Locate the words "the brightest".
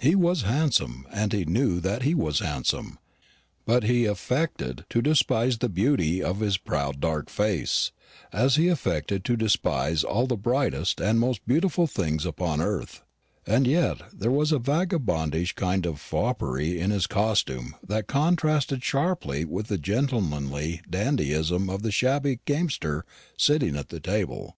10.26-11.00